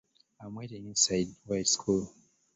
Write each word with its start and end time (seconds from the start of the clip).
I'm 0.39 0.55
waiting 0.55 0.87
inside 0.87 1.27
where 1.45 1.59
it's 1.59 1.75
cool. 1.75 2.11